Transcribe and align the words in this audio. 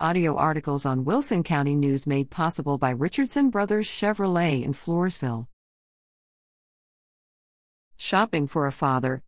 Audio 0.00 0.34
articles 0.34 0.84
on 0.84 1.04
Wilson 1.04 1.44
County 1.44 1.76
News 1.76 2.04
made 2.04 2.28
possible 2.28 2.78
by 2.78 2.90
Richardson 2.90 3.48
Brothers 3.48 3.86
Chevrolet 3.86 4.64
in 4.64 4.72
Floresville. 4.72 5.46
Shopping 7.96 8.48
for 8.48 8.66
a 8.66 8.72
Father. 8.72 9.22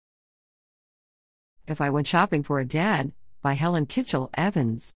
If 1.68 1.80
I 1.80 1.88
Went 1.88 2.08
Shopping 2.08 2.42
for 2.42 2.58
a 2.58 2.64
Dad, 2.64 3.12
by 3.42 3.52
Helen 3.52 3.87
Kitchell 3.87 4.29
Evans. 4.34 4.92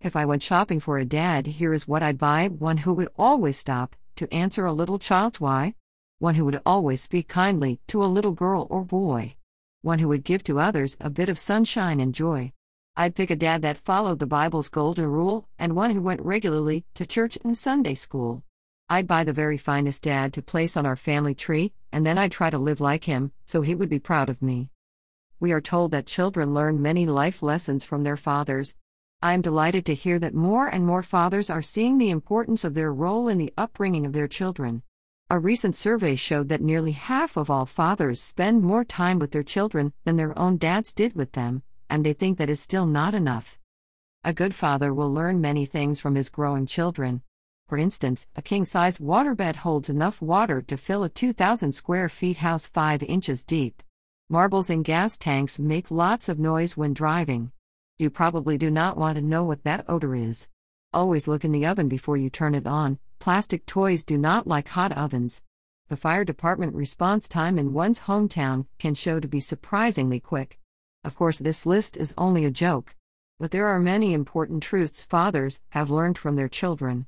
If 0.00 0.16
I 0.16 0.24
went 0.24 0.42
shopping 0.42 0.80
for 0.80 0.98
a 0.98 1.04
dad, 1.04 1.46
here 1.46 1.72
is 1.72 1.86
what 1.86 2.02
I'd 2.02 2.18
buy 2.18 2.48
one 2.48 2.78
who 2.78 2.92
would 2.94 3.08
always 3.16 3.56
stop 3.56 3.94
to 4.16 4.34
answer 4.34 4.66
a 4.66 4.72
little 4.72 4.98
child's 4.98 5.40
why, 5.40 5.76
one 6.18 6.34
who 6.34 6.44
would 6.44 6.60
always 6.66 7.00
speak 7.00 7.28
kindly 7.28 7.78
to 7.86 8.02
a 8.02 8.10
little 8.10 8.32
girl 8.32 8.66
or 8.68 8.84
boy, 8.84 9.36
one 9.82 10.00
who 10.00 10.08
would 10.08 10.24
give 10.24 10.42
to 10.42 10.58
others 10.58 10.96
a 11.00 11.08
bit 11.08 11.28
of 11.28 11.38
sunshine 11.38 12.00
and 12.00 12.12
joy. 12.16 12.52
I'd 12.96 13.16
pick 13.16 13.30
a 13.30 13.36
dad 13.36 13.62
that 13.62 13.76
followed 13.76 14.20
the 14.20 14.26
Bible's 14.26 14.68
golden 14.68 15.06
rule 15.06 15.48
and 15.58 15.74
one 15.74 15.90
who 15.90 16.00
went 16.00 16.20
regularly 16.22 16.84
to 16.94 17.04
church 17.04 17.36
and 17.42 17.58
Sunday 17.58 17.94
school. 17.94 18.44
I'd 18.88 19.08
buy 19.08 19.24
the 19.24 19.32
very 19.32 19.56
finest 19.56 20.04
dad 20.04 20.32
to 20.34 20.42
place 20.42 20.76
on 20.76 20.86
our 20.86 20.94
family 20.94 21.34
tree, 21.34 21.72
and 21.90 22.06
then 22.06 22.18
I'd 22.18 22.30
try 22.30 22.50
to 22.50 22.58
live 22.58 22.80
like 22.80 23.04
him, 23.04 23.32
so 23.46 23.62
he 23.62 23.74
would 23.74 23.88
be 23.88 23.98
proud 23.98 24.28
of 24.28 24.40
me. 24.40 24.70
We 25.40 25.50
are 25.50 25.60
told 25.60 25.90
that 25.90 26.06
children 26.06 26.54
learn 26.54 26.80
many 26.80 27.04
life 27.04 27.42
lessons 27.42 27.82
from 27.82 28.04
their 28.04 28.16
fathers. 28.16 28.76
I 29.20 29.32
am 29.32 29.42
delighted 29.42 29.84
to 29.86 29.94
hear 29.94 30.20
that 30.20 30.32
more 30.32 30.68
and 30.68 30.86
more 30.86 31.02
fathers 31.02 31.50
are 31.50 31.62
seeing 31.62 31.98
the 31.98 32.10
importance 32.10 32.62
of 32.62 32.74
their 32.74 32.92
role 32.92 33.26
in 33.26 33.38
the 33.38 33.52
upbringing 33.58 34.06
of 34.06 34.12
their 34.12 34.28
children. 34.28 34.84
A 35.30 35.40
recent 35.40 35.74
survey 35.74 36.14
showed 36.14 36.48
that 36.48 36.62
nearly 36.62 36.92
half 36.92 37.36
of 37.36 37.50
all 37.50 37.66
fathers 37.66 38.20
spend 38.20 38.62
more 38.62 38.84
time 38.84 39.18
with 39.18 39.32
their 39.32 39.42
children 39.42 39.92
than 40.04 40.14
their 40.16 40.38
own 40.38 40.58
dads 40.58 40.92
did 40.92 41.14
with 41.14 41.32
them, 41.32 41.64
and 41.88 42.04
they 42.04 42.12
think 42.12 42.38
that 42.38 42.50
is 42.50 42.60
still 42.60 42.86
not 42.86 43.14
enough. 43.14 43.58
A 44.24 44.32
good 44.32 44.54
father 44.54 44.94
will 44.94 45.12
learn 45.12 45.40
many 45.40 45.66
things 45.66 46.00
from 46.00 46.14
his 46.14 46.28
growing 46.28 46.66
children. 46.66 47.22
For 47.68 47.78
instance, 47.78 48.26
a 48.36 48.42
king 48.42 48.64
sized 48.64 49.00
waterbed 49.00 49.56
holds 49.56 49.88
enough 49.88 50.22
water 50.22 50.62
to 50.62 50.76
fill 50.76 51.04
a 51.04 51.08
2,000 51.08 51.72
square 51.72 52.08
feet 52.08 52.38
house 52.38 52.66
5 52.66 53.02
inches 53.02 53.44
deep. 53.44 53.82
Marbles 54.28 54.70
in 54.70 54.82
gas 54.82 55.18
tanks 55.18 55.58
make 55.58 55.90
lots 55.90 56.28
of 56.28 56.38
noise 56.38 56.76
when 56.76 56.94
driving. 56.94 57.52
You 57.98 58.10
probably 58.10 58.58
do 58.58 58.70
not 58.70 58.96
want 58.96 59.16
to 59.16 59.22
know 59.22 59.44
what 59.44 59.64
that 59.64 59.84
odor 59.88 60.14
is. 60.14 60.48
Always 60.92 61.28
look 61.28 61.44
in 61.44 61.52
the 61.52 61.66
oven 61.66 61.88
before 61.88 62.16
you 62.16 62.30
turn 62.30 62.54
it 62.54 62.66
on. 62.66 62.98
Plastic 63.18 63.66
toys 63.66 64.04
do 64.04 64.16
not 64.16 64.46
like 64.46 64.68
hot 64.68 64.92
ovens. 64.92 65.42
The 65.88 65.96
fire 65.96 66.24
department 66.24 66.74
response 66.74 67.28
time 67.28 67.58
in 67.58 67.72
one's 67.72 68.02
hometown 68.02 68.66
can 68.78 68.94
show 68.94 69.20
to 69.20 69.28
be 69.28 69.40
surprisingly 69.40 70.20
quick. 70.20 70.58
Of 71.04 71.14
course, 71.14 71.38
this 71.38 71.66
list 71.66 71.96
is 71.98 72.14
only 72.16 72.44
a 72.44 72.50
joke. 72.50 72.96
But 73.38 73.50
there 73.50 73.66
are 73.66 73.78
many 73.78 74.14
important 74.14 74.62
truths 74.62 75.04
fathers 75.04 75.60
have 75.70 75.90
learned 75.90 76.16
from 76.16 76.36
their 76.36 76.48
children. 76.48 77.06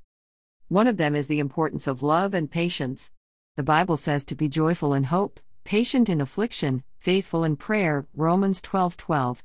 One 0.69 0.87
of 0.87 0.99
them 0.99 1.15
is 1.15 1.29
the 1.29 1.39
importance 1.39 1.87
of 1.87 2.03
love 2.03 2.35
and 2.35 2.51
patience. 2.51 3.13
The 3.57 3.63
Bible 3.63 3.97
says 3.97 4.25
to 4.27 4.35
be 4.35 4.49
joyful 4.49 4.93
in 4.93 5.05
hope, 5.05 5.41
patient 5.65 6.09
in 6.09 6.21
affliction, 6.21 6.85
faithful 6.99 7.43
in 7.43 7.57
prayer, 7.57 8.07
Romans 8.15 8.61
12:12. 8.61 8.97
12. 8.97 9.45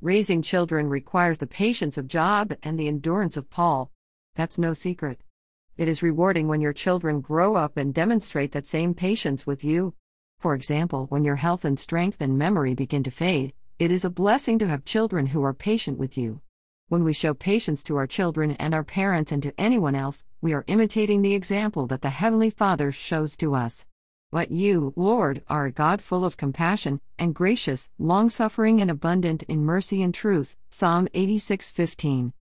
Raising 0.00 0.40
children 0.40 0.88
requires 0.88 1.38
the 1.38 1.46
patience 1.46 1.98
of 1.98 2.06
Job 2.06 2.56
and 2.62 2.78
the 2.78 2.88
endurance 2.88 3.36
of 3.36 3.50
Paul. 3.50 3.90
That's 4.34 4.58
no 4.58 4.72
secret. 4.72 5.20
It 5.76 5.88
is 5.88 6.02
rewarding 6.02 6.48
when 6.48 6.62
your 6.62 6.72
children 6.72 7.20
grow 7.20 7.56
up 7.56 7.76
and 7.76 7.92
demonstrate 7.92 8.52
that 8.52 8.66
same 8.66 8.94
patience 8.94 9.46
with 9.46 9.62
you. 9.62 9.94
For 10.38 10.54
example, 10.54 11.06
when 11.08 11.24
your 11.24 11.36
health 11.36 11.66
and 11.66 11.78
strength 11.78 12.18
and 12.20 12.38
memory 12.38 12.72
begin 12.72 13.02
to 13.02 13.10
fade, 13.10 13.52
it 13.80 13.90
is 13.90 14.04
a 14.04 14.10
blessing 14.10 14.58
to 14.58 14.68
have 14.68 14.84
children 14.84 15.24
who 15.28 15.42
are 15.42 15.54
patient 15.54 15.96
with 15.96 16.18
you. 16.18 16.42
When 16.88 17.02
we 17.02 17.14
show 17.14 17.32
patience 17.32 17.82
to 17.84 17.96
our 17.96 18.06
children 18.06 18.50
and 18.56 18.74
our 18.74 18.84
parents 18.84 19.32
and 19.32 19.42
to 19.42 19.58
anyone 19.58 19.94
else, 19.94 20.26
we 20.42 20.52
are 20.52 20.66
imitating 20.66 21.22
the 21.22 21.32
example 21.32 21.86
that 21.86 22.02
the 22.02 22.10
Heavenly 22.10 22.50
Father 22.50 22.92
shows 22.92 23.38
to 23.38 23.54
us. 23.54 23.86
But 24.30 24.50
you, 24.50 24.92
Lord, 24.96 25.42
are 25.48 25.64
a 25.64 25.72
God 25.72 26.02
full 26.02 26.26
of 26.26 26.36
compassion, 26.36 27.00
and 27.18 27.34
gracious, 27.34 27.88
long 27.98 28.28
suffering, 28.28 28.82
and 28.82 28.90
abundant 28.90 29.44
in 29.44 29.64
mercy 29.64 30.02
and 30.02 30.12
truth. 30.12 30.58
Psalm 30.70 31.08
86:15. 31.14 32.34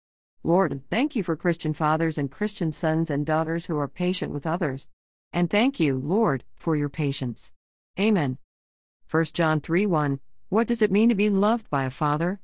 Lord, 0.44 0.81
thank 0.90 1.16
you 1.16 1.24
for 1.24 1.38
Christian 1.38 1.74
fathers 1.74 2.18
and 2.18 2.30
Christian 2.30 2.74
sons 2.74 3.09
and 3.09 3.25
daughters 3.25 3.68
who 3.68 3.78
are 3.78 3.88
patient 3.88 4.34
with 4.34 4.46
others. 4.46 4.90
And 5.31 5.50
thank 5.50 5.80
you, 5.80 5.97
Lord, 5.97 6.44
for 6.58 6.75
your 6.75 6.90
patience. 6.90 7.53
Amen. 7.97 8.40
1 9.09 9.34
John 9.34 9.62
3 9.62 9.86
1. 9.86 10.19
What 10.50 10.66
does 10.66 10.82
it 10.82 10.92
mean 10.92 11.10
to 11.10 11.16
be 11.16 11.30
loved 11.30 11.70
by 11.70 11.84
a 11.84 11.92
father? 11.92 12.40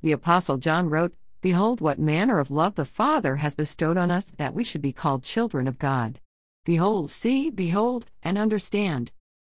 The 0.00 0.12
Apostle 0.12 0.58
John 0.58 0.88
wrote, 0.88 1.16
Behold, 1.40 1.80
what 1.80 1.98
manner 1.98 2.38
of 2.38 2.52
love 2.52 2.76
the 2.76 2.84
Father 2.84 3.36
has 3.36 3.56
bestowed 3.56 3.96
on 3.96 4.12
us 4.12 4.32
that 4.36 4.54
we 4.54 4.62
should 4.62 4.80
be 4.80 4.92
called 4.92 5.24
children 5.24 5.66
of 5.66 5.76
God. 5.76 6.20
Behold, 6.64 7.10
see, 7.10 7.50
behold, 7.50 8.06
and 8.22 8.38
understand. 8.38 9.10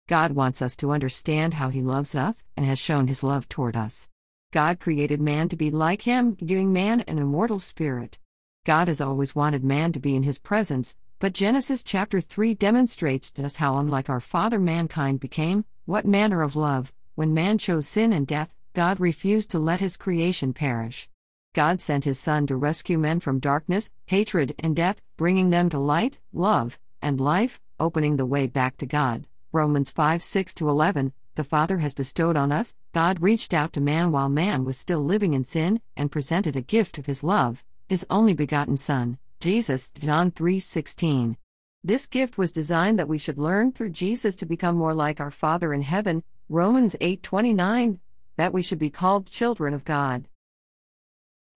God 0.08 0.32
wants 0.32 0.62
us 0.62 0.76
to 0.76 0.92
understand 0.92 1.54
how 1.54 1.68
He 1.68 1.82
loves 1.82 2.14
us 2.14 2.44
and 2.56 2.64
has 2.64 2.78
shown 2.78 3.08
His 3.08 3.24
love 3.24 3.48
toward 3.48 3.74
us. 3.74 4.08
God 4.52 4.78
created 4.78 5.20
man 5.20 5.48
to 5.48 5.56
be 5.56 5.72
like 5.72 6.02
Him, 6.02 6.34
giving 6.34 6.72
man 6.72 7.00
an 7.08 7.18
immortal 7.18 7.58
spirit. 7.58 8.20
God 8.64 8.86
has 8.86 9.00
always 9.00 9.34
wanted 9.34 9.64
man 9.64 9.90
to 9.90 9.98
be 9.98 10.14
in 10.14 10.22
His 10.22 10.38
presence, 10.38 10.96
but 11.18 11.32
Genesis 11.32 11.82
chapter 11.82 12.20
3 12.20 12.54
demonstrates 12.54 13.32
just 13.32 13.56
how 13.56 13.78
unlike 13.78 14.08
our 14.08 14.20
father 14.20 14.60
mankind 14.60 15.18
became, 15.18 15.64
what 15.86 16.06
manner 16.06 16.42
of 16.42 16.54
love, 16.54 16.92
when 17.16 17.32
man 17.32 17.56
chose 17.56 17.88
sin 17.88 18.12
and 18.12 18.26
death, 18.26 18.54
God 18.74 19.00
refused 19.00 19.50
to 19.50 19.58
let 19.58 19.80
His 19.80 19.96
creation 19.96 20.52
perish. 20.52 21.08
God 21.54 21.80
sent 21.80 22.04
His 22.04 22.18
Son 22.18 22.46
to 22.46 22.56
rescue 22.56 22.98
men 22.98 23.20
from 23.20 23.40
darkness, 23.40 23.90
hatred, 24.04 24.54
and 24.58 24.76
death, 24.76 25.00
bringing 25.16 25.48
them 25.48 25.70
to 25.70 25.78
light, 25.78 26.18
love, 26.34 26.78
and 27.00 27.18
life, 27.18 27.58
opening 27.80 28.18
the 28.18 28.26
way 28.26 28.46
back 28.46 28.76
to 28.76 28.86
God. 28.86 29.24
Romans 29.50 29.90
5 29.90 30.22
6 30.22 30.54
11. 30.60 31.14
The 31.36 31.44
Father 31.44 31.78
has 31.78 31.94
bestowed 31.94 32.36
on 32.36 32.52
us, 32.52 32.74
God 32.92 33.22
reached 33.22 33.54
out 33.54 33.72
to 33.72 33.80
man 33.80 34.12
while 34.12 34.28
man 34.28 34.66
was 34.66 34.76
still 34.76 35.00
living 35.00 35.32
in 35.32 35.42
sin, 35.42 35.80
and 35.96 36.12
presented 36.12 36.54
a 36.54 36.60
gift 36.60 36.98
of 36.98 37.06
His 37.06 37.24
love, 37.24 37.64
His 37.88 38.06
only 38.10 38.34
begotten 38.34 38.76
Son, 38.76 39.16
Jesus. 39.40 39.88
John 39.98 40.30
3 40.30 40.60
16. 40.60 41.38
This 41.82 42.06
gift 42.06 42.36
was 42.36 42.52
designed 42.52 42.98
that 42.98 43.08
we 43.08 43.16
should 43.16 43.38
learn 43.38 43.72
through 43.72 43.90
Jesus 43.90 44.36
to 44.36 44.44
become 44.44 44.76
more 44.76 44.92
like 44.92 45.18
our 45.18 45.30
Father 45.30 45.72
in 45.72 45.80
heaven, 45.80 46.24
Romans 46.48 46.94
8:29, 47.00 47.98
that 48.36 48.52
we 48.52 48.62
should 48.62 48.78
be 48.78 48.88
called 48.88 49.26
children 49.26 49.74
of 49.74 49.84
God. 49.84 50.28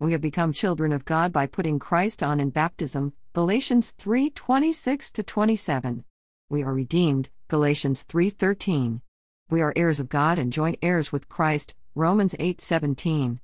We 0.00 0.10
have 0.10 0.20
become 0.20 0.52
children 0.52 0.90
of 0.90 1.04
God 1.04 1.32
by 1.32 1.46
putting 1.46 1.78
Christ 1.78 2.24
on 2.24 2.40
in 2.40 2.50
baptism, 2.50 3.12
Galatians 3.32 3.92
3:26 3.92 5.12
to 5.12 5.22
27. 5.22 6.02
We 6.48 6.64
are 6.64 6.74
redeemed, 6.74 7.30
Galatians 7.46 8.02
3:13. 8.02 9.00
We 9.48 9.60
are 9.60 9.72
heirs 9.76 10.00
of 10.00 10.08
God 10.08 10.40
and 10.40 10.52
joint 10.52 10.76
heirs 10.82 11.12
with 11.12 11.28
Christ, 11.28 11.76
Romans 11.94 12.34
8:17. 12.40 13.38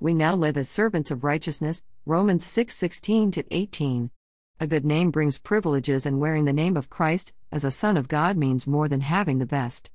We 0.00 0.12
now 0.12 0.36
live 0.36 0.58
as 0.58 0.68
servants 0.68 1.10
of 1.10 1.24
righteousness, 1.24 1.82
Romans 2.04 2.44
6:16 2.44 3.30
to 3.32 3.44
18. 3.50 4.10
A 4.60 4.66
good 4.66 4.84
name 4.84 5.10
brings 5.10 5.38
privileges 5.38 6.04
and 6.04 6.20
wearing 6.20 6.44
the 6.44 6.52
name 6.52 6.76
of 6.76 6.90
Christ 6.90 7.32
as 7.50 7.64
a 7.64 7.70
son 7.70 7.96
of 7.96 8.06
God 8.06 8.36
means 8.36 8.66
more 8.66 8.86
than 8.86 9.00
having 9.00 9.38
the 9.38 9.46
best. 9.46 9.90